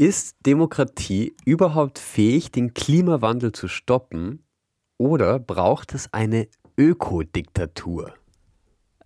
[0.00, 4.44] Ist Demokratie überhaupt fähig, den Klimawandel zu stoppen
[4.96, 6.46] oder braucht es eine
[6.78, 8.14] Ökodiktatur?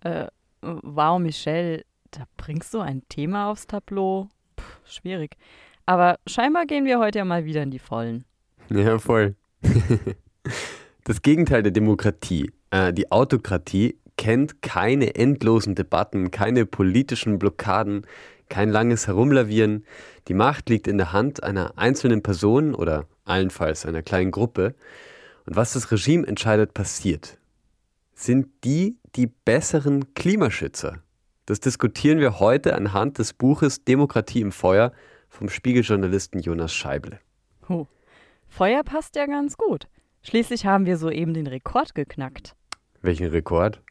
[0.01, 0.27] Äh,
[0.61, 4.29] wow, Michelle, da bringst du ein Thema aufs Tableau.
[4.55, 5.35] Puh, schwierig.
[5.87, 8.25] Aber scheinbar gehen wir heute ja mal wieder in die Vollen.
[8.69, 9.35] Ja, voll.
[11.05, 18.07] Das Gegenteil der Demokratie, äh, die Autokratie, kennt keine endlosen Debatten, keine politischen Blockaden,
[18.49, 19.85] kein langes Herumlavieren.
[20.27, 24.75] Die Macht liegt in der Hand einer einzelnen Person oder allenfalls einer kleinen Gruppe.
[25.45, 27.37] Und was das Regime entscheidet, passiert.
[28.13, 30.99] Sind die die besseren Klimaschützer?
[31.45, 34.93] Das diskutieren wir heute anhand des Buches Demokratie im Feuer
[35.29, 37.19] vom Spiegeljournalisten Jonas Scheible.
[37.67, 37.85] Huh.
[38.47, 39.87] Feuer passt ja ganz gut.
[40.21, 42.55] Schließlich haben wir soeben den Rekord geknackt.
[43.01, 43.81] Welchen Rekord?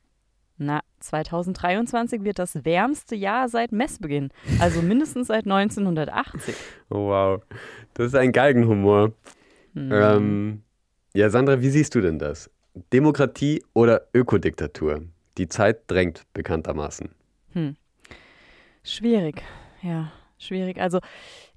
[0.64, 4.30] Na, 2023 wird das wärmste Jahr seit Messbeginn,
[4.60, 6.54] also mindestens seit 1980.
[6.90, 7.42] Oh, wow,
[7.94, 9.12] das ist ein Galgenhumor.
[9.74, 9.90] Hm.
[9.92, 10.62] Ähm,
[11.14, 12.48] ja, Sandra, wie siehst du denn das?
[12.92, 15.02] Demokratie oder Ökodiktatur?
[15.36, 17.10] Die Zeit drängt bekanntermaßen.
[17.54, 17.76] Hm.
[18.84, 19.42] Schwierig,
[19.82, 20.80] ja, schwierig.
[20.80, 21.00] Also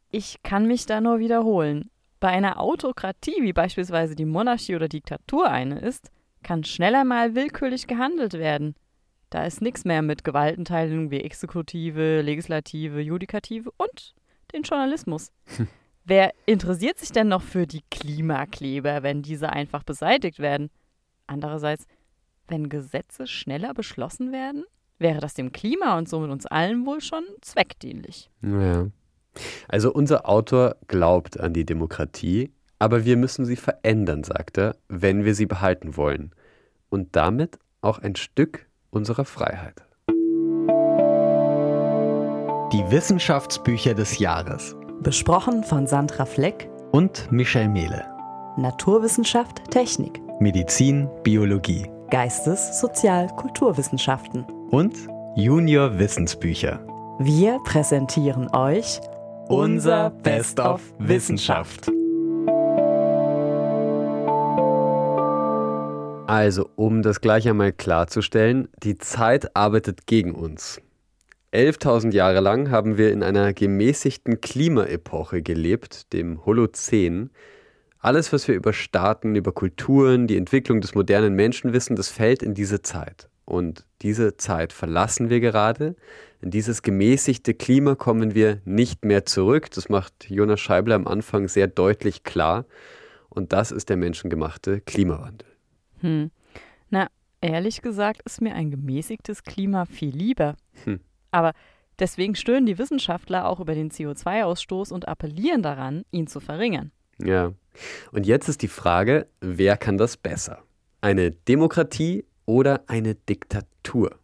[0.09, 1.92] ich kann mich da nur wiederholen.
[2.19, 6.09] Bei einer Autokratie, wie beispielsweise die Monarchie oder Diktatur eine ist,
[6.42, 8.75] kann schneller mal willkürlich gehandelt werden.
[9.30, 14.16] Da ist nichts mehr mit Gewaltenteilung wie Exekutive, Legislative, Judikative und
[14.54, 15.31] den Journalismus.
[15.58, 15.68] Hm.
[16.08, 20.70] Wer interessiert sich denn noch für die Klimakleber, wenn diese einfach beseitigt werden?
[21.26, 21.88] Andererseits,
[22.48, 24.66] wenn Gesetze schneller beschlossen werden,
[25.00, 28.30] wäre das dem Klima und somit uns allen wohl schon zweckdienlich.
[28.44, 28.88] Ja.
[29.68, 35.26] Also unser Autor glaubt an die Demokratie, aber wir müssen sie verändern, sagt er, wenn
[35.26, 36.31] wir sie behalten wollen.
[36.90, 39.83] Und damit auch ein Stück unserer Freiheit.
[42.71, 44.75] Die Wissenschaftsbücher des Jahres.
[45.01, 48.05] Besprochen von Sandra Fleck und Michel Mehle.
[48.57, 50.21] Naturwissenschaft, Technik.
[50.39, 51.89] Medizin, Biologie.
[52.09, 54.45] Geistes-, Sozial-, Kulturwissenschaften.
[54.72, 54.95] Und
[55.35, 56.79] Junior Wissensbücher.
[57.19, 59.00] Wir präsentieren euch
[59.47, 61.91] unser Best of Wissenschaft.
[66.35, 70.81] Also, um das gleich einmal klarzustellen, die Zeit arbeitet gegen uns.
[71.53, 77.29] 11.000 Jahre lang haben wir in einer gemäßigten Klimaepoche gelebt, dem Holozän.
[78.00, 82.44] Alles, was wir über Staaten, über Kulturen, die Entwicklung des modernen Menschen wissen, das fällt
[82.44, 83.29] in diese Zeit.
[83.46, 85.96] Und diese Zeit verlassen wir gerade.
[86.41, 89.72] In dieses gemäßigte Klima kommen wir nicht mehr zurück.
[89.72, 92.66] Das macht Jonas Scheibler am Anfang sehr deutlich klar.
[93.29, 95.54] Und das ist der menschengemachte Klimawandel.
[96.05, 96.29] Hm.
[96.91, 97.07] Na,
[97.41, 100.55] ehrlich gesagt ist mir ein gemäßigtes Klima viel lieber.
[100.83, 100.99] Hm.
[101.31, 101.53] Aber
[101.97, 106.91] deswegen stöhnen die Wissenschaftler auch über den CO2-Ausstoß und appellieren daran, ihn zu verringern.
[107.17, 107.53] Ja.
[108.11, 110.61] Und jetzt ist die Frage, wer kann das besser?
[111.01, 114.19] Eine Demokratie oder eine Diktatur?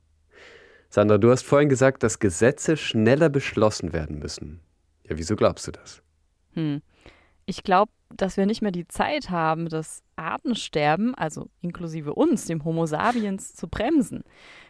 [0.89, 4.59] Sandra, du hast vorhin gesagt, dass Gesetze schneller beschlossen werden müssen.
[5.09, 6.03] Ja, wieso glaubst du das?
[6.53, 6.81] Hm.
[7.45, 12.63] Ich glaube, dass wir nicht mehr die Zeit haben, das Artensterben, also inklusive uns, dem
[12.63, 14.23] Homo sapiens, zu bremsen.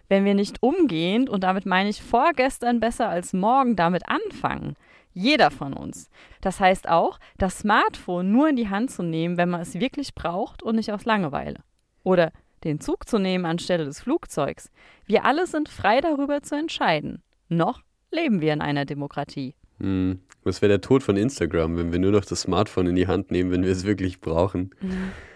[0.07, 4.75] Wenn wir nicht umgehend, und damit meine ich vorgestern besser als morgen, damit anfangen.
[5.13, 6.09] Jeder von uns.
[6.39, 10.15] Das heißt auch, das Smartphone nur in die Hand zu nehmen, wenn man es wirklich
[10.15, 11.59] braucht und nicht aus Langeweile.
[12.03, 12.31] Oder
[12.63, 14.71] den Zug zu nehmen anstelle des Flugzeugs.
[15.05, 17.23] Wir alle sind frei darüber zu entscheiden.
[17.49, 17.81] Noch
[18.11, 19.55] leben wir in einer Demokratie.
[19.81, 20.19] Hm.
[20.43, 23.29] Was wäre der Tod von Instagram, wenn wir nur noch das Smartphone in die Hand
[23.29, 24.71] nehmen, wenn wir es wirklich brauchen?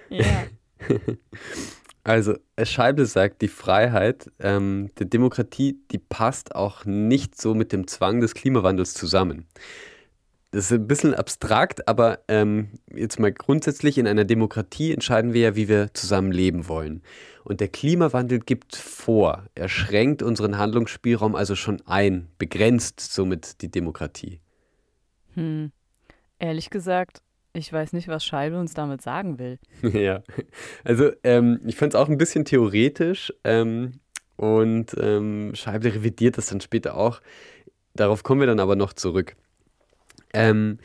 [0.09, 0.25] Ja.
[2.03, 7.87] also, Scheible sagt, die Freiheit ähm, der Demokratie, die passt auch nicht so mit dem
[7.87, 9.45] Zwang des Klimawandels zusammen.
[10.49, 15.41] Das ist ein bisschen abstrakt, aber ähm, jetzt mal grundsätzlich in einer Demokratie entscheiden wir
[15.41, 17.03] ja, wie wir zusammen leben wollen.
[17.45, 23.69] Und der Klimawandel gibt vor, er schränkt unseren Handlungsspielraum also schon ein, begrenzt somit die
[23.69, 24.39] Demokratie.
[25.35, 25.71] Hm.
[26.39, 27.21] Ehrlich gesagt,
[27.53, 29.59] ich weiß nicht, was Scheibe uns damit sagen will.
[29.83, 30.23] ja,
[30.83, 33.99] also ähm, ich fand es auch ein bisschen theoretisch ähm,
[34.37, 37.21] und ähm, Scheibe revidiert das dann später auch.
[37.93, 39.35] Darauf kommen wir dann aber noch zurück.
[40.33, 40.79] Ähm,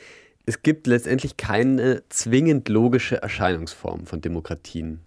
[0.44, 5.00] es gibt letztendlich keine zwingend logische Erscheinungsform von Demokratien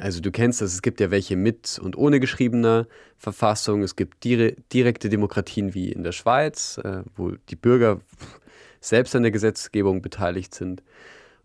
[0.00, 3.82] also du kennst das, es gibt ja welche mit und ohne geschriebener Verfassung.
[3.82, 8.00] Es gibt dire direkte Demokratien wie in der Schweiz, äh, wo die Bürger
[8.80, 10.82] selbst an der Gesetzgebung beteiligt sind.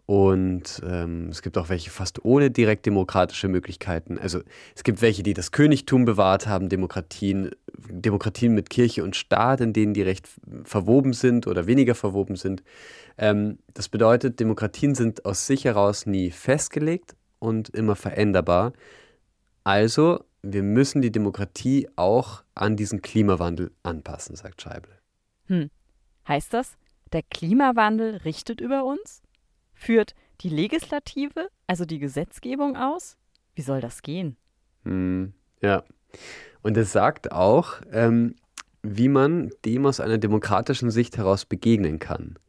[0.05, 4.17] Und ähm, es gibt auch welche fast ohne direkt demokratische Möglichkeiten.
[4.17, 4.41] Also
[4.75, 7.51] es gibt welche, die das Königtum bewahrt haben, Demokratien,
[7.89, 10.27] Demokratien mit Kirche und Staat, in denen die recht
[10.65, 12.63] verwoben sind oder weniger verwoben sind.
[13.17, 18.71] Ähm, das bedeutet, Demokratien sind aus sich heraus nie festgelegt und immer veränderbar.
[19.65, 24.97] Also, wir müssen die Demokratie auch an diesen Klimawandel anpassen, sagt Scheible.
[25.47, 25.69] Hm.
[26.27, 26.77] Heißt das,
[27.11, 29.21] der Klimawandel richtet über uns?
[29.73, 33.17] Führt die Legislative, also die Gesetzgebung aus?
[33.55, 34.37] Wie soll das gehen?
[34.83, 35.83] Hm, ja.
[36.61, 38.35] Und es sagt auch, ähm,
[38.83, 42.39] wie man dem aus einer demokratischen Sicht heraus begegnen kann.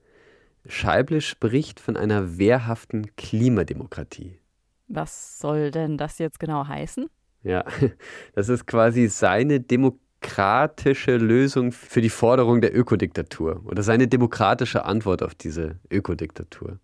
[0.66, 4.38] Scheible spricht von einer wehrhaften Klimademokratie.
[4.86, 7.06] Was soll denn das jetzt genau heißen?
[7.42, 7.64] Ja,
[8.34, 15.22] das ist quasi seine demokratische Lösung für die Forderung der Ökodiktatur oder seine demokratische Antwort
[15.22, 16.78] auf diese Ökodiktatur.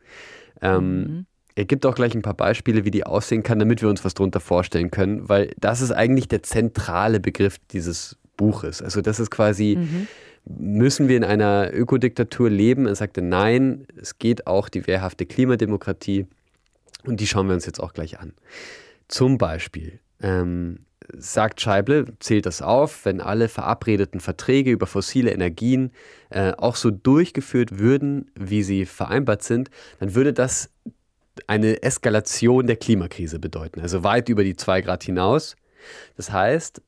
[0.60, 1.26] Ähm, mhm.
[1.56, 4.14] Er gibt auch gleich ein paar Beispiele, wie die aussehen kann, damit wir uns was
[4.14, 8.80] darunter vorstellen können, weil das ist eigentlich der zentrale Begriff dieses Buches.
[8.80, 10.06] Also das ist quasi, mhm.
[10.46, 12.86] müssen wir in einer Ökodiktatur leben?
[12.86, 16.26] Er sagte, nein, es geht auch die wehrhafte Klimademokratie
[17.06, 18.34] und die schauen wir uns jetzt auch gleich an.
[19.08, 20.86] Zum Beispiel ähm,
[21.16, 25.92] sagt Scheible, zählt das auf, wenn alle verabredeten Verträge über fossile Energien
[26.30, 30.70] äh, auch so durchgeführt würden, wie sie vereinbart sind, dann würde das
[31.46, 35.56] eine Eskalation der Klimakrise bedeuten, also weit über die zwei Grad hinaus.
[36.16, 36.82] Das heißt,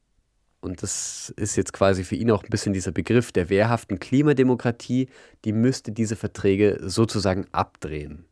[0.60, 5.08] und das ist jetzt quasi für ihn auch ein bisschen dieser Begriff der wehrhaften Klimademokratie,
[5.44, 8.24] die müsste diese Verträge sozusagen abdrehen.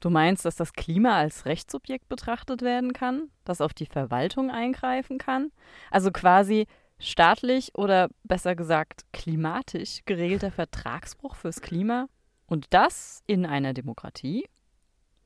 [0.00, 5.18] Du meinst, dass das Klima als Rechtssubjekt betrachtet werden kann, das auf die Verwaltung eingreifen
[5.18, 5.50] kann?
[5.90, 6.66] Also quasi
[7.00, 12.08] staatlich oder besser gesagt klimatisch geregelter Vertragsbruch fürs Klima?
[12.46, 14.48] Und das in einer Demokratie?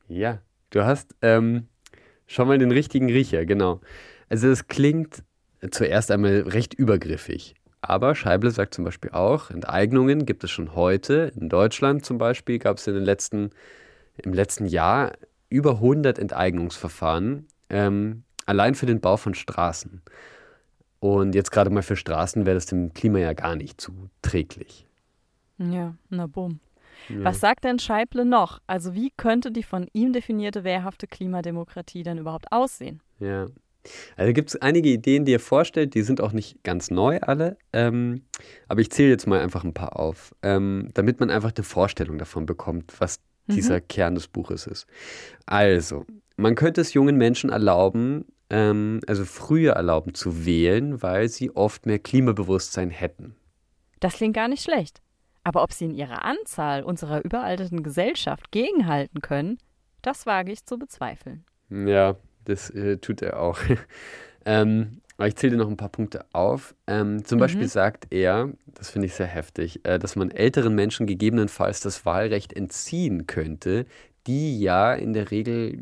[0.09, 0.41] Ja,
[0.71, 1.69] du hast ähm,
[2.27, 3.81] schon mal den richtigen Riecher, genau.
[4.29, 5.23] Also es klingt
[5.71, 7.55] zuerst einmal recht übergriffig.
[7.83, 11.33] Aber Scheible sagt zum Beispiel auch, Enteignungen gibt es schon heute.
[11.37, 13.51] In Deutschland zum Beispiel gab es in den letzten
[14.27, 15.13] im letzten Jahr
[15.49, 20.03] über 100 Enteignungsverfahren, ähm, allein für den Bau von Straßen.
[21.01, 24.87] Und jetzt gerade mal für Straßen wäre das dem Klima ja gar nicht zuträglich.
[25.59, 26.61] Ja, na bumm.
[27.09, 27.25] Ja.
[27.25, 28.61] Was sagt denn Scheible noch?
[28.67, 33.01] Also wie könnte die von ihm definierte wehrhafte Klimademokratie denn überhaupt aussehen?
[33.19, 33.47] Ja.
[34.17, 37.57] Also gibt es einige Ideen, die er vorstellt, die sind auch nicht ganz neu alle,
[37.73, 38.23] ähm,
[38.69, 42.19] aber ich zähle jetzt mal einfach ein paar auf, ähm, damit man einfach eine Vorstellung
[42.19, 43.89] davon bekommt, was dieser mhm.
[43.89, 44.87] Kern des Buches ist.
[45.47, 46.05] Also,
[46.37, 51.87] man könnte es jungen Menschen erlauben, ähm, also früher erlauben zu wählen, weil sie oft
[51.87, 53.35] mehr Klimabewusstsein hätten.
[54.01, 55.01] Das klingt gar nicht schlecht.
[55.45, 59.59] Aber ob sie in ihrer Anzahl unserer überalterten Gesellschaft gegenhalten können,
[60.03, 61.45] das wage ich zu bezweifeln.
[61.71, 63.59] Ja, das äh, tut er auch.
[64.45, 66.75] ähm, aber ich zähle dir noch ein paar Punkte auf.
[66.89, 67.41] Ähm, zum mhm.
[67.43, 72.05] Beispiel sagt er, das finde ich sehr heftig, äh, dass man älteren Menschen gegebenenfalls das
[72.05, 73.87] Wahlrecht entziehen könnte,
[74.27, 75.79] die ja in der Regel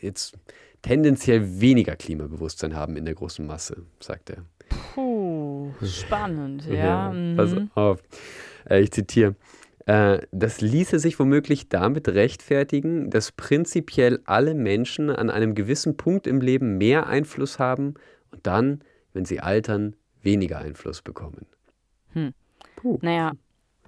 [0.00, 0.32] jetzt
[0.80, 4.46] tendenziell weniger Klimabewusstsein haben in der großen Masse, sagt er.
[4.94, 6.74] Puh, spannend, ja.
[6.74, 7.36] ja mhm.
[7.36, 8.02] Pass auf.
[8.66, 9.36] Äh, ich zitiere.
[9.84, 16.26] Äh, das ließe sich womöglich damit rechtfertigen, dass prinzipiell alle Menschen an einem gewissen Punkt
[16.26, 17.96] im Leben mehr Einfluss haben
[18.32, 18.82] und dann,
[19.12, 21.46] wenn sie altern, weniger Einfluss bekommen.
[22.12, 22.34] Hm.
[22.76, 22.98] Puh.
[23.02, 23.32] Naja,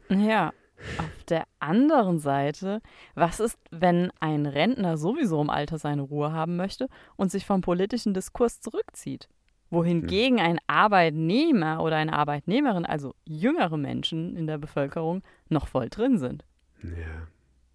[0.09, 0.53] ja.
[0.99, 2.81] Auf der anderen Seite,
[3.15, 7.61] was ist, wenn ein Rentner sowieso im Alter seine Ruhe haben möchte und sich vom
[7.61, 9.29] politischen Diskurs zurückzieht?
[9.71, 10.45] Wohingegen hm.
[10.45, 16.45] ein Arbeitnehmer oder eine Arbeitnehmerin, also jüngere Menschen in der Bevölkerung, noch voll drin sind.
[16.83, 17.29] Ja.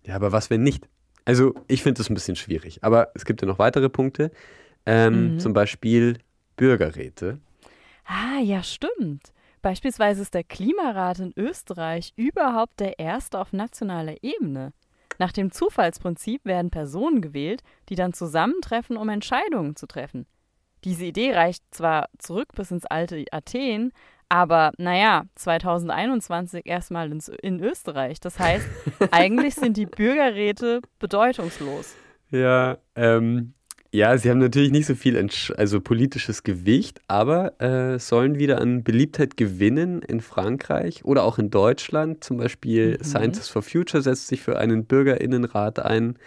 [0.08, 0.88] Ja, aber was, wenn nicht?
[1.26, 2.84] Also, ich finde das ein bisschen schwierig.
[2.84, 4.32] Aber es gibt ja noch weitere Punkte.
[4.86, 5.40] Ähm, mhm.
[5.40, 6.18] Zum Beispiel
[6.58, 7.40] Bürgerräte.
[8.06, 9.32] Ah, ja, stimmt.
[9.62, 14.74] Beispielsweise ist der Klimarat in Österreich überhaupt der erste auf nationaler Ebene.
[15.20, 20.28] Nach dem Zufallsprinzip werden Personen gewählt, die dann zusammentreffen, um Entscheidungen zu treffen.
[20.84, 23.92] Diese Idee reicht zwar zurück bis ins alte Athen,
[24.30, 28.20] aber naja, 2021 erstmal in Österreich.
[28.20, 28.68] Das heißt,
[29.12, 31.96] eigentlich sind die Bürgerräte bedeutungslos.
[32.30, 33.54] Ja, ähm,
[33.92, 38.84] ja, sie haben natürlich nicht so viel also politisches Gewicht, aber äh, sollen wieder an
[38.84, 42.24] Beliebtheit gewinnen in Frankreich oder auch in Deutschland.
[42.24, 43.04] Zum Beispiel mhm.
[43.04, 46.18] Scientists for Future setzt sich für einen Bürgerinnenrat ein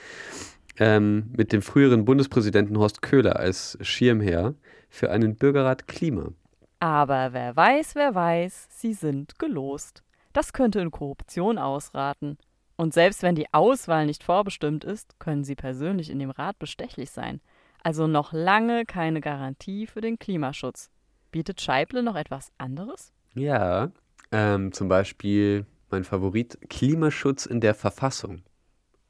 [0.79, 4.55] ähm, mit dem früheren Bundespräsidenten Horst Köhler als Schirmherr
[4.89, 6.33] für einen Bürgerrat Klima.
[6.79, 10.03] Aber wer weiß, wer weiß, sie sind gelost.
[10.33, 12.39] Das könnte in Korruption ausraten.
[12.81, 17.11] Und selbst wenn die Auswahl nicht vorbestimmt ist, können sie persönlich in dem Rat bestechlich
[17.11, 17.43] sein.
[17.83, 20.89] Also noch lange keine Garantie für den Klimaschutz.
[21.31, 23.13] Bietet Scheible noch etwas anderes?
[23.35, 23.93] Ja,
[24.33, 28.45] ähm, zum Beispiel mein Favorit, Klimaschutz in der Verfassung.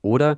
[0.03, 0.37] Oder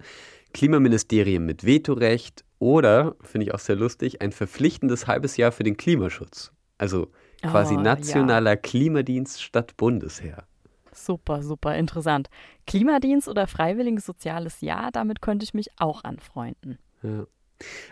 [0.52, 5.78] Klimaministerium mit Vetorecht oder, finde ich auch sehr lustig, ein verpflichtendes halbes Jahr für den
[5.78, 6.52] Klimaschutz.
[6.76, 7.10] Also
[7.40, 8.56] quasi Oh, nationaler ja.
[8.56, 10.46] Klimadienst statt Bundesheer.
[10.94, 12.28] Super, super interessant.
[12.66, 16.78] Klimadienst oder freiwilliges soziales Jahr, damit könnte ich mich auch anfreunden.
[17.02, 17.26] Ja.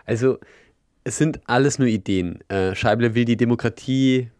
[0.04, 0.38] Also,
[1.04, 2.40] es sind alles nur Ideen.
[2.48, 4.30] Äh, Scheible will die Demokratie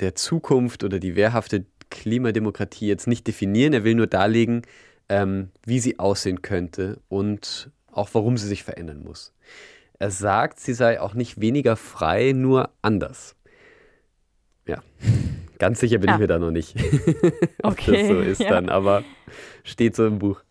[0.00, 3.72] der Zukunft oder die wehrhafte Klimademokratie jetzt nicht definieren.
[3.72, 4.62] Er will nur darlegen,
[5.08, 9.34] ähm, wie sie aussehen könnte und auch warum sie sich verändern muss.
[9.98, 13.36] Er sagt, sie sei auch nicht weniger frei, nur anders.
[14.66, 14.82] Ja,
[15.60, 16.14] ganz sicher bin Ja.
[16.16, 16.74] ich mir da noch nicht,
[17.62, 18.48] ob das Okay, so ist ja.
[18.50, 19.04] dann, aber
[19.62, 20.42] steht so im Buch.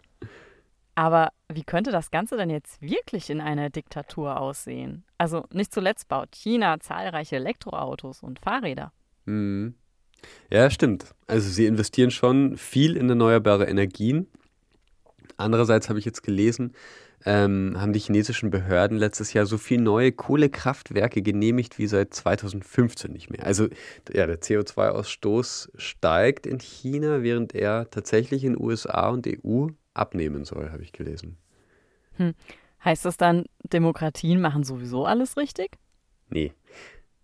[0.95, 5.03] Aber wie könnte das Ganze denn jetzt wirklich in einer Diktatur aussehen?
[5.17, 8.91] Also nicht zuletzt baut China zahlreiche Elektroautos und Fahrräder.
[9.25, 9.75] Mhm.
[10.51, 11.13] Ja, stimmt.
[11.27, 14.27] Also sie investieren schon viel in erneuerbare Energien.
[15.37, 16.73] Andererseits habe ich jetzt gelesen,
[17.25, 23.11] ähm, haben die chinesischen Behörden letztes Jahr so viele neue Kohlekraftwerke genehmigt wie seit 2015
[23.11, 23.45] nicht mehr.
[23.45, 23.67] Also
[24.11, 30.71] ja, der CO2-Ausstoß steigt in China, während er tatsächlich in USA und EU abnehmen soll,
[30.71, 31.37] habe ich gelesen.
[32.83, 35.77] Heißt das dann, Demokratien machen sowieso alles richtig?
[36.29, 36.53] Nee.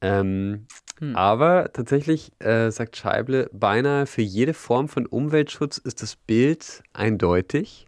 [0.02, 0.68] Ähm,
[1.00, 1.16] Hm.
[1.16, 7.85] Aber tatsächlich äh, sagt Scheible, beinahe für jede Form von Umweltschutz ist das Bild eindeutig.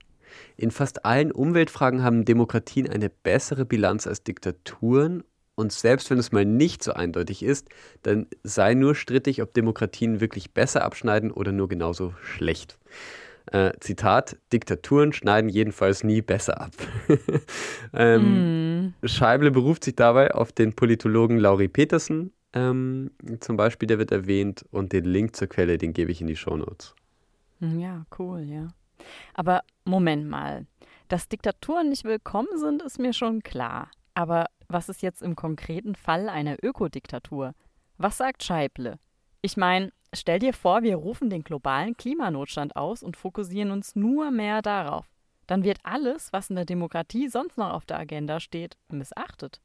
[0.56, 5.24] In fast allen Umweltfragen haben Demokratien eine bessere Bilanz als Diktaturen.
[5.56, 7.68] Und selbst wenn es mal nicht so eindeutig ist,
[8.04, 12.78] dann sei nur strittig, ob Demokratien wirklich besser abschneiden oder nur genauso schlecht.
[13.52, 16.74] Äh, Zitat, Diktaturen schneiden jedenfalls nie besser ab.
[17.94, 19.10] ähm, Hm.
[19.10, 24.66] Scheible beruft sich dabei auf den Politologen Lauri Petersen, ähm, zum Beispiel, der wird erwähnt,
[24.72, 26.96] und den Link zur Quelle, den gebe ich in die Shownotes.
[27.60, 28.68] Hm, Ja, cool, ja.
[29.34, 30.66] Aber Moment mal.
[31.08, 33.90] Dass Diktaturen nicht willkommen sind, ist mir schon klar.
[34.14, 37.54] Aber was ist jetzt im konkreten Fall einer Ökodiktatur?
[37.98, 39.00] Was sagt Scheible?
[39.42, 44.32] Ich meine, stell dir vor, wir rufen den globalen Klimanotstand aus und fokussieren uns nur
[44.32, 45.06] mehr darauf.
[45.46, 49.62] Dann wird alles, was in der Demokratie sonst noch auf der Agenda steht, missachtet.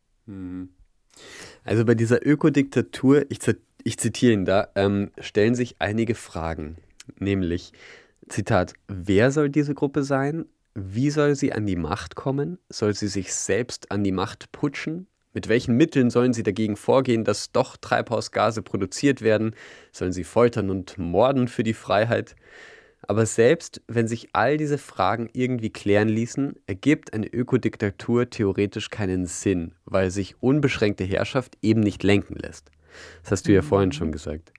[1.65, 3.39] Also bei dieser Ökodiktatur, ich,
[3.83, 6.77] ich zitiere ihn da, ähm, stellen sich einige Fragen.
[7.19, 7.73] Nämlich,
[8.29, 10.47] Zitat, wer soll diese Gruppe sein?
[10.75, 12.59] Wie soll sie an die Macht kommen?
[12.69, 15.07] Soll sie sich selbst an die Macht putschen?
[15.35, 19.55] Mit welchen Mitteln sollen sie dagegen vorgehen, dass doch Treibhausgase produziert werden?
[19.91, 22.37] Sollen sie foltern und morden für die Freiheit?
[23.09, 29.27] Aber selbst wenn sich all diese Fragen irgendwie klären ließen, ergibt eine Ökodiktatur theoretisch keinen
[29.27, 32.71] Sinn, weil sich unbeschränkte Herrschaft eben nicht lenken lässt.
[33.23, 34.53] Das hast du ja vorhin schon gesagt.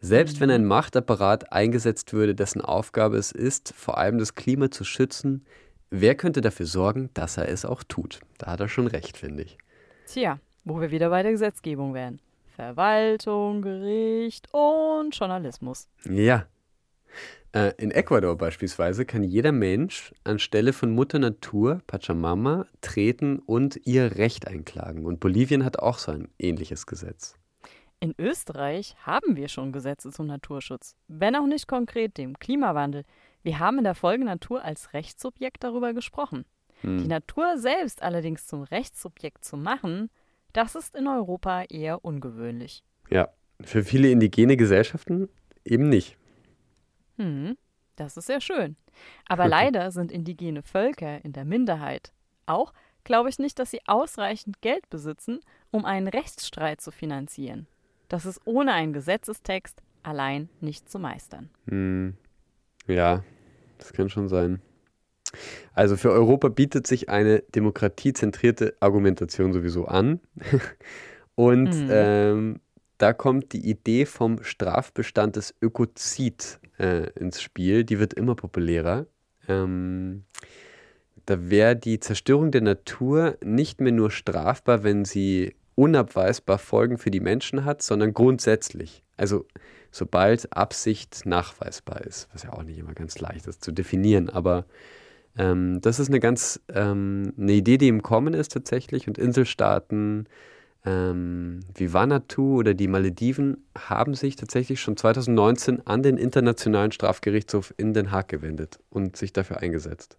[0.00, 4.84] Selbst wenn ein Machtapparat eingesetzt würde, dessen Aufgabe es ist, vor allem das Klima zu
[4.84, 5.44] schützen,
[5.90, 8.20] wer könnte dafür sorgen, dass er es auch tut?
[8.38, 9.58] Da hat er schon recht, finde ich.
[10.06, 12.20] Tja, wo wir wieder bei der Gesetzgebung wären.
[12.54, 15.88] Verwaltung, Gericht und Journalismus.
[16.04, 16.46] Ja.
[17.52, 24.16] Äh, in Ecuador beispielsweise kann jeder Mensch anstelle von Mutter Natur, Pachamama, treten und ihr
[24.16, 25.06] Recht einklagen.
[25.06, 27.37] Und Bolivien hat auch so ein ähnliches Gesetz.
[28.00, 33.04] In Österreich haben wir schon Gesetze zum Naturschutz, wenn auch nicht konkret dem Klimawandel.
[33.42, 36.44] Wir haben in der Folge Natur als Rechtssubjekt darüber gesprochen.
[36.82, 36.98] Hm.
[36.98, 40.10] Die Natur selbst allerdings zum Rechtssubjekt zu machen,
[40.52, 42.84] das ist in Europa eher ungewöhnlich.
[43.10, 45.28] Ja, für viele indigene Gesellschaften
[45.64, 46.16] eben nicht.
[47.16, 47.56] Hm,
[47.96, 48.76] das ist sehr schön.
[49.28, 52.12] Aber leider sind indigene Völker in der Minderheit.
[52.46, 55.40] Auch glaube ich nicht, dass sie ausreichend Geld besitzen,
[55.72, 57.66] um einen Rechtsstreit zu finanzieren.
[58.08, 61.50] Das ist ohne einen Gesetzestext allein nicht zu meistern.
[61.68, 62.14] Hm.
[62.86, 63.22] Ja,
[63.78, 64.60] das kann schon sein.
[65.74, 70.20] Also für Europa bietet sich eine demokratiezentrierte Argumentation sowieso an.
[71.34, 71.88] Und Mhm.
[71.90, 72.60] ähm,
[72.96, 77.84] da kommt die Idee vom Strafbestand des Ökozid äh, ins Spiel.
[77.84, 79.06] Die wird immer populärer.
[79.46, 80.24] Ähm,
[81.26, 87.12] da wäre die Zerstörung der Natur nicht mehr nur strafbar, wenn sie unabweisbar Folgen für
[87.12, 89.04] die Menschen hat, sondern grundsätzlich.
[89.16, 89.46] Also
[89.92, 94.66] sobald Absicht nachweisbar ist, was ja auch nicht immer ganz leicht ist zu definieren, aber
[95.36, 100.26] ähm, das ist eine ganz ähm, eine Idee, die im Kommen ist tatsächlich und Inselstaaten
[100.84, 107.72] ähm, wie Vanuatu oder die Malediven haben sich tatsächlich schon 2019 an den Internationalen Strafgerichtshof
[107.76, 110.18] in Den Haag gewendet und sich dafür eingesetzt.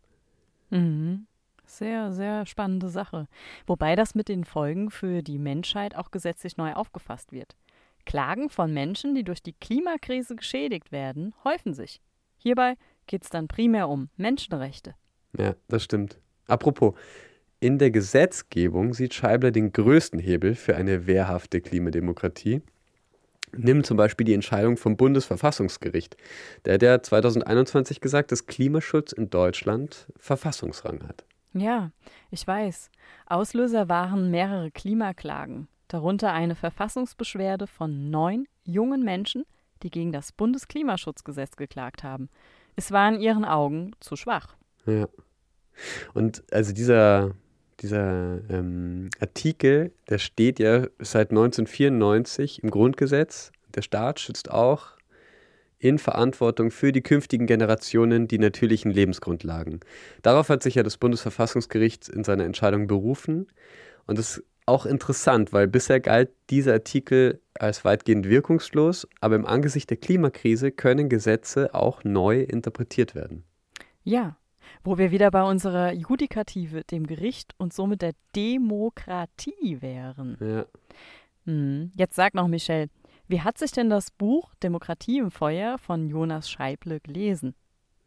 [0.69, 1.25] Mhm.
[1.69, 3.27] Sehr, sehr spannende Sache.
[3.67, 7.55] Wobei das mit den Folgen für die Menschheit auch gesetzlich neu aufgefasst wird.
[8.05, 12.01] Klagen von Menschen, die durch die Klimakrise geschädigt werden, häufen sich.
[12.37, 14.95] Hierbei geht es dann primär um Menschenrechte.
[15.37, 16.17] Ja, das stimmt.
[16.47, 16.95] Apropos,
[17.59, 22.63] in der Gesetzgebung sieht Scheibler den größten Hebel für eine wehrhafte Klimademokratie.
[23.55, 26.17] Nimm zum Beispiel die Entscheidung vom Bundesverfassungsgericht.
[26.65, 31.25] Der hat ja 2021 gesagt, dass Klimaschutz in Deutschland Verfassungsrang hat.
[31.53, 31.91] Ja,
[32.29, 32.91] ich weiß.
[33.25, 39.45] Auslöser waren mehrere Klimaklagen, darunter eine Verfassungsbeschwerde von neun jungen Menschen,
[39.81, 42.29] die gegen das Bundesklimaschutzgesetz geklagt haben.
[42.75, 44.55] Es war in ihren Augen zu schwach.
[44.85, 45.07] Ja.
[46.13, 47.31] Und also dieser,
[47.79, 53.51] dieser ähm, Artikel, der steht ja seit 1994 im Grundgesetz.
[53.75, 54.98] Der Staat schützt auch
[55.79, 59.79] in Verantwortung für die künftigen Generationen die natürlichen Lebensgrundlagen.
[60.21, 63.47] Darauf hat sich ja das Bundesverfassungsgericht in seiner Entscheidung berufen.
[64.05, 69.45] Und das ist auch interessant, weil bisher galt dieser Artikel als weitgehend wirkungslos, aber im
[69.45, 73.43] Angesicht der Klimakrise können Gesetze auch neu interpretiert werden.
[74.03, 74.37] Ja,
[74.83, 80.37] wo wir wieder bei unserer Judikative, dem Gericht und somit der Demokratie wären.
[80.39, 80.65] Ja.
[81.45, 81.91] Hm.
[81.95, 82.89] Jetzt sag noch, Michelle,
[83.29, 87.55] wie hat sich denn das Buch Demokratie im Feuer von Jonas Scheible gelesen?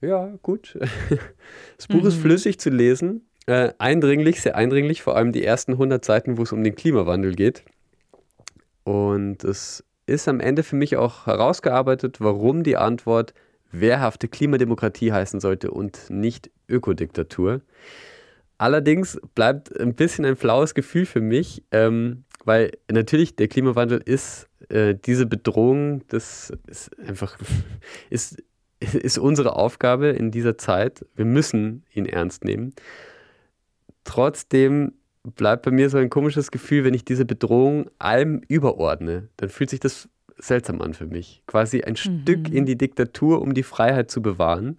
[0.00, 0.78] Ja, gut.
[1.76, 2.08] Das Buch mhm.
[2.08, 6.42] ist flüssig zu lesen, äh, eindringlich, sehr eindringlich, vor allem die ersten 100 Seiten, wo
[6.42, 7.64] es um den Klimawandel geht.
[8.84, 13.34] Und es ist am Ende für mich auch herausgearbeitet, warum die Antwort
[13.70, 17.62] wehrhafte Klimademokratie heißen sollte und nicht Ökodiktatur.
[18.58, 24.48] Allerdings bleibt ein bisschen ein flaues Gefühl für mich, ähm, weil natürlich der Klimawandel ist
[24.68, 27.36] äh, diese Bedrohung, das ist einfach
[28.10, 28.42] ist,
[28.92, 31.04] ist unsere Aufgabe in dieser Zeit.
[31.14, 32.74] Wir müssen ihn ernst nehmen.
[34.04, 39.48] Trotzdem bleibt bei mir so ein komisches Gefühl, wenn ich diese Bedrohung allem überordne, dann
[39.48, 41.42] fühlt sich das seltsam an für mich.
[41.46, 41.96] Quasi ein mhm.
[41.96, 44.78] Stück in die Diktatur, um die Freiheit zu bewahren.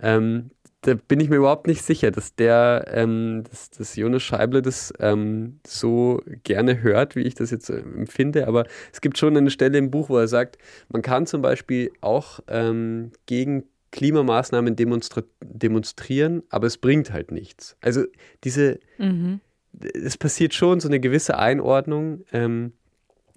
[0.00, 0.50] Ähm,
[0.82, 4.92] da bin ich mir überhaupt nicht sicher, dass der, ähm, dass, dass Jonas Scheible das
[4.98, 8.48] ähm, so gerne hört, wie ich das jetzt äh, empfinde.
[8.48, 11.92] Aber es gibt schon eine Stelle im Buch, wo er sagt, man kann zum Beispiel
[12.00, 17.76] auch ähm, gegen Klimamaßnahmen demonstra demonstrieren, aber es bringt halt nichts.
[17.80, 18.04] Also
[18.42, 19.40] diese, mhm.
[19.80, 22.24] es passiert schon so eine gewisse Einordnung.
[22.32, 22.72] Ähm,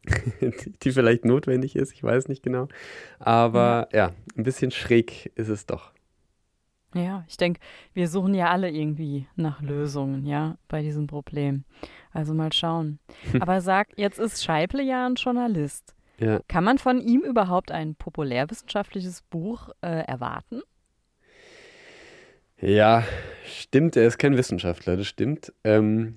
[0.83, 2.67] die vielleicht notwendig ist, ich weiß nicht genau.
[3.17, 3.97] Aber ja.
[3.97, 5.94] ja, ein bisschen schräg ist es doch.
[6.95, 7.59] Ja, ich denke,
[7.93, 11.65] wir suchen ja alle irgendwie nach Lösungen, ja, bei diesem Problem.
[12.13, 12.99] Also mal schauen.
[13.41, 15.93] Aber sag, jetzt ist Scheible ja ein Journalist.
[16.19, 16.39] Ja.
[16.47, 20.61] Kann man von ihm überhaupt ein populärwissenschaftliches Buch äh, erwarten?
[22.61, 23.03] Ja,
[23.45, 25.51] stimmt, er ist kein Wissenschaftler, das stimmt.
[25.65, 26.15] Ähm,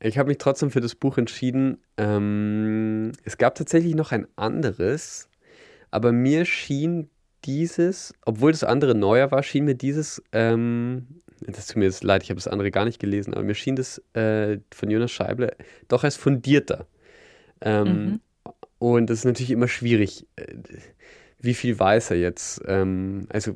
[0.00, 1.78] ich habe mich trotzdem für das Buch entschieden.
[1.98, 5.28] Ähm, es gab tatsächlich noch ein anderes,
[5.90, 7.10] aber mir schien
[7.44, 11.06] dieses, obwohl das andere neuer war, schien mir dieses, ähm,
[11.40, 13.76] das tut mir jetzt leid, ich habe das andere gar nicht gelesen, aber mir schien
[13.76, 15.54] das äh, von Jonas Scheible
[15.88, 16.86] doch als fundierter.
[17.60, 18.20] Ähm, mhm.
[18.78, 20.26] Und das ist natürlich immer schwierig.
[20.36, 20.54] Äh,
[21.40, 22.62] wie viel weiß er jetzt?
[22.66, 23.54] Ähm, also,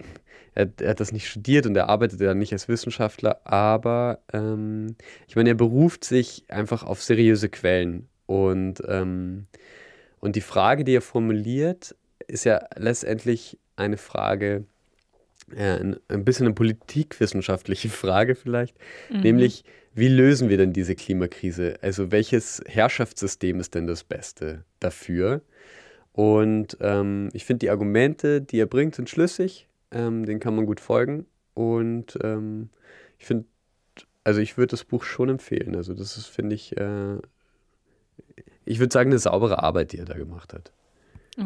[0.55, 4.97] er, er, hat das nicht studiert und er arbeitet ja nicht als Wissenschaftler, aber ähm,
[5.27, 8.09] ich meine, er beruft sich einfach auf seriöse Quellen.
[8.27, 9.47] Und, ähm,
[10.21, 11.95] und die Frage, die er formuliert,
[12.27, 14.65] ist ja letztendlich eine Frage,
[15.55, 18.77] äh, ein, bisschen eine politikwissenschaftliche Frage vielleicht,
[19.11, 19.21] mhm.
[19.21, 19.65] nämlich
[19.95, 21.79] wie lösen wir denn diese Klimakrise?
[21.83, 25.43] Also welches Herrschaftssystem ist denn das Beste dafür?
[26.13, 30.67] Und ähm, ich finde die Argumente, die er bringt, sind schlüssig, ähm, denen kann man
[30.67, 32.71] gut folgen und ähm,
[33.19, 33.47] ich finde,
[34.25, 35.75] also ich würde das Buch schon empfehlen.
[35.75, 37.17] Also das ist, finde ich, äh,
[38.65, 40.73] ich würde sagen, eine saubere Arbeit, die er da gemacht hat.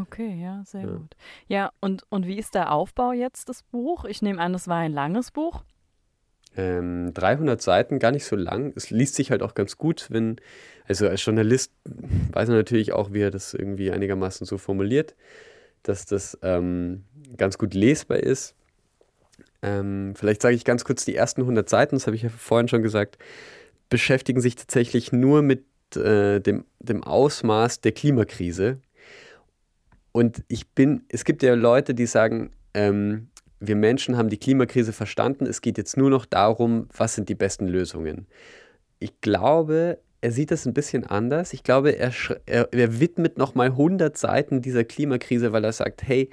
[0.00, 0.87] Okay, ja, sehr ja.
[0.87, 1.16] gut.
[1.48, 4.05] Ja, und, und wie ist der Aufbau jetzt des Buch?
[4.05, 5.64] Ich nehme an, es war ein langes Buch.
[6.57, 8.72] Ähm, 300 Seiten, gar nicht so lang.
[8.76, 10.37] Es liest sich halt auch ganz gut, wenn,
[10.87, 15.14] also als Journalist weiß man natürlich auch, wie er das irgendwie einigermaßen so formuliert,
[15.83, 17.05] dass das ähm,
[17.37, 18.55] ganz gut lesbar ist.
[19.62, 22.68] Ähm, vielleicht sage ich ganz kurz die ersten 100 Seiten, das habe ich ja vorhin
[22.68, 23.18] schon gesagt,
[23.88, 25.64] beschäftigen sich tatsächlich nur mit
[25.96, 28.78] äh, dem, dem Ausmaß der Klimakrise
[30.12, 33.29] und ich bin, es gibt ja Leute, die sagen, ähm,
[33.61, 37.35] wir Menschen haben die Klimakrise verstanden, es geht jetzt nur noch darum, was sind die
[37.35, 38.27] besten Lösungen.
[38.98, 41.53] Ich glaube, er sieht das ein bisschen anders.
[41.53, 42.12] Ich glaube, er,
[42.46, 46.31] er, er widmet nochmal 100 Seiten dieser Klimakrise, weil er sagt, hey,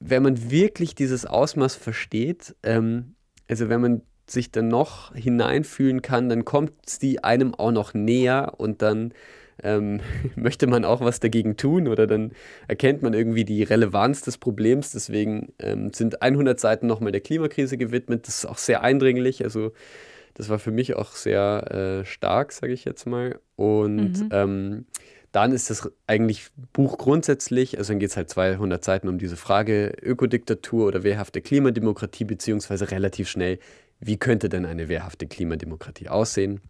[0.00, 3.14] wenn man wirklich dieses Ausmaß versteht, ähm,
[3.48, 8.54] also wenn man sich dann noch hineinfühlen kann, dann kommt sie einem auch noch näher
[8.58, 9.14] und dann
[9.62, 10.00] ähm,
[10.36, 12.32] möchte man auch was dagegen tun oder dann
[12.66, 14.92] erkennt man irgendwie die Relevanz des Problems.
[14.92, 18.26] Deswegen ähm, sind 100 Seiten nochmal der Klimakrise gewidmet.
[18.26, 19.44] Das ist auch sehr eindringlich.
[19.44, 19.72] Also
[20.34, 23.40] das war für mich auch sehr äh, stark, sage ich jetzt mal.
[23.56, 24.28] Und mhm.
[24.30, 24.86] ähm,
[25.32, 29.36] dann ist das eigentlich Buch grundsätzlich, also dann geht es halt 200 Seiten um diese
[29.36, 33.58] Frage Ökodiktatur oder wehrhafte Klimademokratie, beziehungsweise relativ schnell,
[34.00, 36.60] wie könnte denn eine wehrhafte Klimademokratie aussehen?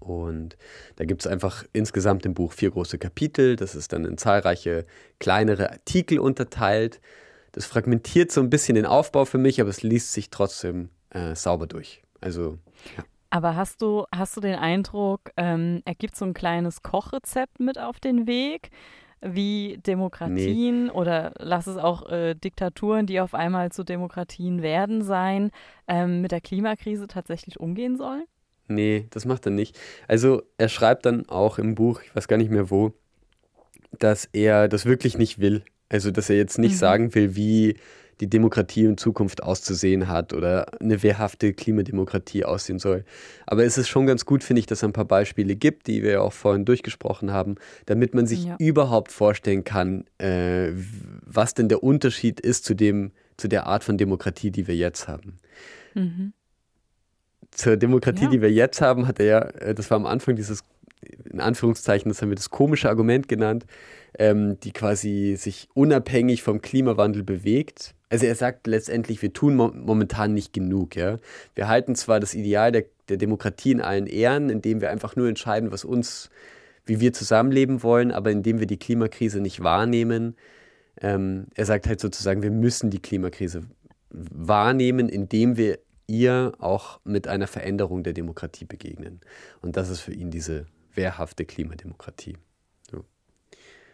[0.00, 0.56] Und
[0.96, 3.56] da gibt es einfach insgesamt im Buch vier große Kapitel.
[3.56, 4.86] Das ist dann in zahlreiche
[5.18, 7.00] kleinere Artikel unterteilt.
[7.52, 11.34] Das fragmentiert so ein bisschen den Aufbau für mich, aber es liest sich trotzdem äh,
[11.34, 12.02] sauber durch.
[12.20, 12.58] Also,
[12.96, 13.04] ja.
[13.30, 17.78] Aber hast du, hast du den Eindruck, ähm, er gibt so ein kleines Kochrezept mit
[17.78, 18.70] auf den Weg,
[19.20, 20.90] wie Demokratien nee.
[20.90, 25.50] oder lass es auch äh, Diktaturen, die auf einmal zu Demokratien werden, sein,
[25.88, 28.24] ähm, mit der Klimakrise tatsächlich umgehen sollen?
[28.68, 29.78] Nee, das macht er nicht.
[30.06, 32.92] Also er schreibt dann auch im Buch, ich weiß gar nicht mehr wo,
[33.98, 35.64] dass er das wirklich nicht will.
[35.88, 36.78] Also dass er jetzt nicht mhm.
[36.78, 37.76] sagen will, wie
[38.20, 43.04] die Demokratie in Zukunft auszusehen hat oder eine wehrhafte Klimademokratie aussehen soll.
[43.46, 46.02] Aber es ist schon ganz gut, finde ich, dass es ein paar Beispiele gibt, die
[46.02, 48.56] wir ja auch vorhin durchgesprochen haben, damit man sich ja.
[48.58, 50.70] überhaupt vorstellen kann, äh,
[51.24, 55.06] was denn der Unterschied ist zu, dem, zu der Art von Demokratie, die wir jetzt
[55.06, 55.38] haben.
[55.94, 56.32] Mhm.
[57.50, 58.30] Zur Demokratie, ja.
[58.30, 60.62] die wir jetzt haben, hat er ja, äh, das war am Anfang dieses,
[61.30, 63.66] in Anführungszeichen, das haben wir das komische Argument genannt,
[64.18, 67.94] ähm, die quasi sich unabhängig vom Klimawandel bewegt.
[68.10, 70.96] Also er sagt letztendlich, wir tun mo momentan nicht genug.
[70.96, 71.18] Ja?
[71.54, 75.28] Wir halten zwar das Ideal der, der Demokratie in allen Ehren, indem wir einfach nur
[75.28, 76.30] entscheiden, was uns,
[76.86, 80.36] wie wir zusammenleben wollen, aber indem wir die Klimakrise nicht wahrnehmen.
[81.00, 83.62] Ähm, er sagt halt sozusagen, wir müssen die Klimakrise
[84.10, 85.78] wahrnehmen, indem wir
[86.08, 89.20] ihr auch mit einer Veränderung der Demokratie begegnen.
[89.62, 92.36] Und das ist für ihn diese wehrhafte Klimademokratie.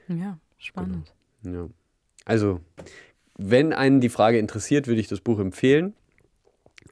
[0.09, 1.14] Ja, spannend.
[1.42, 1.64] Genau.
[1.64, 1.68] Ja.
[2.24, 2.61] Also,
[3.37, 5.94] wenn einen die Frage interessiert, würde ich das Buch empfehlen.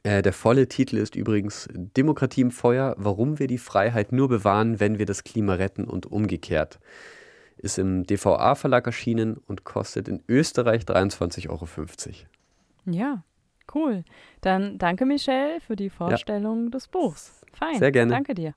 [0.03, 4.79] Äh, der volle Titel ist übrigens Demokratie im Feuer, warum wir die Freiheit nur bewahren,
[4.79, 6.79] wenn wir das Klima retten und umgekehrt.
[7.57, 11.67] Ist im DVA-Verlag erschienen und kostet in Österreich 23,50 Euro.
[12.85, 13.23] Ja,
[13.73, 14.03] cool.
[14.41, 16.69] Dann danke Michelle für die Vorstellung ja.
[16.71, 17.41] des Buchs.
[17.53, 17.79] Fein.
[17.79, 18.11] Sehr gerne.
[18.11, 18.53] Danke dir.